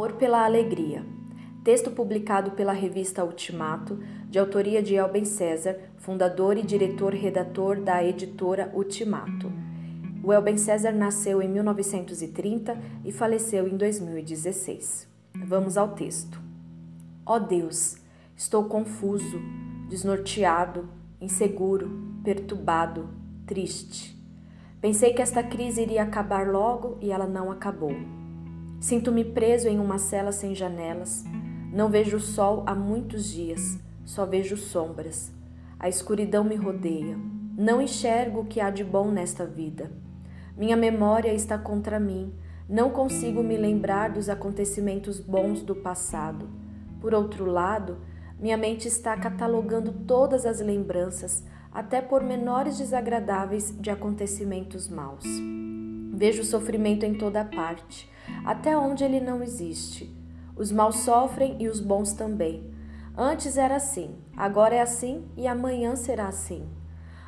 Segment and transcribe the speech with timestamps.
[0.00, 1.04] Amor pela Alegria.
[1.62, 3.98] Texto publicado pela revista Ultimato,
[4.30, 9.52] de autoria de Elben César, fundador e diretor-redator da editora Ultimato.
[10.24, 15.06] O Elben César nasceu em 1930 e faleceu em 2016.
[15.34, 16.40] Vamos ao texto.
[17.26, 17.98] Ó oh Deus,
[18.34, 19.38] estou confuso,
[19.86, 20.88] desnorteado,
[21.20, 21.90] inseguro,
[22.24, 23.10] perturbado,
[23.44, 24.18] triste.
[24.80, 28.19] Pensei que esta crise iria acabar logo e ela não acabou.
[28.80, 31.22] Sinto-me preso em uma cela sem janelas.
[31.70, 35.30] Não vejo o sol há muitos dias, só vejo sombras.
[35.78, 37.18] A escuridão me rodeia.
[37.58, 39.92] Não enxergo o que há de bom nesta vida.
[40.56, 42.32] Minha memória está contra mim.
[42.66, 46.48] Não consigo me lembrar dos acontecimentos bons do passado.
[47.02, 47.98] Por outro lado,
[48.38, 55.24] minha mente está catalogando todas as lembranças, até por menores desagradáveis de acontecimentos maus.
[56.12, 58.10] Vejo sofrimento em toda parte,
[58.44, 60.14] até onde ele não existe.
[60.56, 62.68] Os maus sofrem e os bons também.
[63.16, 66.66] Antes era assim, agora é assim e amanhã será assim.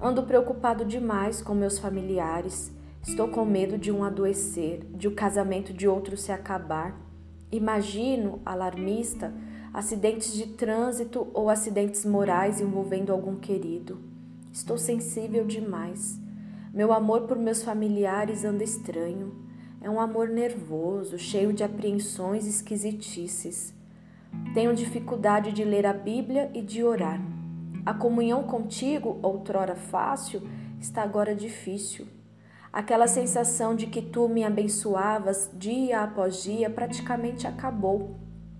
[0.00, 2.72] Ando preocupado demais com meus familiares.
[3.06, 6.98] Estou com medo de um adoecer, de o casamento de outro se acabar.
[7.52, 9.32] Imagino, alarmista,
[9.72, 13.98] acidentes de trânsito ou acidentes morais envolvendo algum querido.
[14.52, 16.23] Estou sensível demais.
[16.74, 19.32] Meu amor por meus familiares anda estranho.
[19.80, 23.72] É um amor nervoso, cheio de apreensões esquisitices.
[24.52, 27.20] Tenho dificuldade de ler a Bíblia e de orar.
[27.86, 30.42] A comunhão contigo, outrora fácil,
[30.80, 32.08] está agora difícil.
[32.72, 38.16] Aquela sensação de que tu me abençoavas dia após dia praticamente acabou.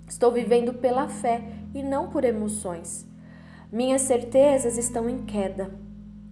[0.06, 1.42] Estou vivendo pela fé
[1.74, 3.08] e não por emoções.
[3.72, 5.82] Minhas certezas estão em queda.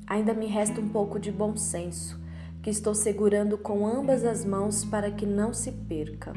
[0.06, 2.20] Ainda me resta um pouco de bom senso,
[2.62, 6.32] que estou segurando com ambas as mãos para que não se perca.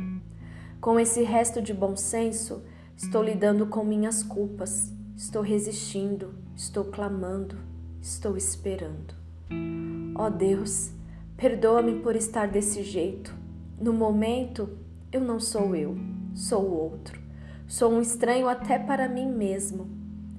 [0.80, 2.64] Com esse resto de bom senso,
[2.96, 7.58] estou lidando com minhas culpas, estou resistindo, estou clamando,
[8.02, 9.14] estou esperando.
[10.16, 10.92] Ó oh Deus,
[11.36, 13.34] perdoa-me por estar desse jeito.
[13.80, 14.70] No momento,
[15.12, 15.98] eu não sou eu,
[16.34, 17.20] sou o outro.
[17.68, 19.90] Sou um estranho até para mim mesmo.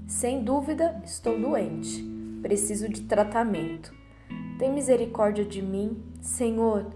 [0.06, 2.15] Sem dúvida, estou doente
[2.46, 3.92] preciso de tratamento.
[4.56, 6.86] Tem misericórdia de mim, Senhor,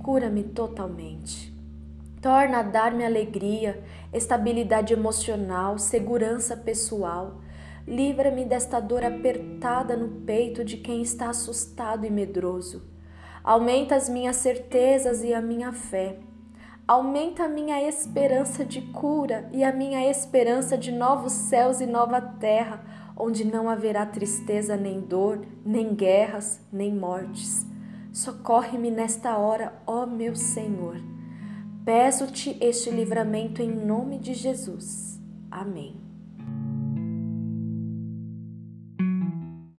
[0.00, 1.52] cura-me totalmente.
[2.20, 3.82] Torna a dar-me alegria,
[4.12, 7.40] estabilidade emocional, segurança pessoal.
[7.84, 12.84] Livra-me desta dor apertada no peito de quem está assustado e medroso.
[13.42, 16.20] Aumenta as minhas certezas e a minha fé.
[16.86, 22.20] Aumenta a minha esperança de cura e a minha esperança de novos céus e nova
[22.20, 27.66] terra, onde não haverá tristeza, nem dor, nem guerras, nem mortes.
[28.12, 30.96] Socorre-me nesta hora, ó meu Senhor.
[31.84, 35.20] Peço-te este livramento em nome de Jesus.
[35.50, 36.11] Amém.